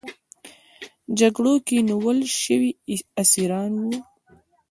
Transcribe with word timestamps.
جګړو 1.19 1.53
کې 1.67 1.77
نیول 1.89 2.19
شوي 2.41 2.71
اسیران 3.21 3.71
وو. 3.83 3.91